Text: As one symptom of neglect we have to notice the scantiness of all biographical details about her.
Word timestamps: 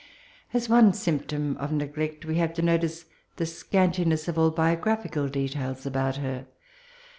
As 0.51 0.67
one 0.67 0.93
symptom 0.93 1.55
of 1.57 1.71
neglect 1.71 2.25
we 2.25 2.37
have 2.39 2.55
to 2.55 2.63
notice 2.63 3.05
the 3.35 3.45
scantiness 3.45 4.27
of 4.27 4.35
all 4.35 4.49
biographical 4.49 5.27
details 5.27 5.85
about 5.85 6.15
her. 6.15 6.47